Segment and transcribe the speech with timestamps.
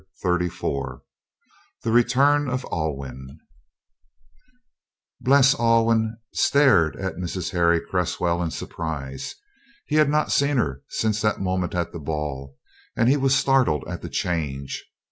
[0.23, 1.03] Thirty four
[1.83, 3.37] THE RETURN OF ALWYN
[5.21, 7.51] Bles Alwyn stared at Mrs.
[7.51, 9.35] Harry Cresswell in surprise.
[9.85, 12.57] He had not seen her since that moment at the ball,
[12.95, 14.83] and he was startled at the change.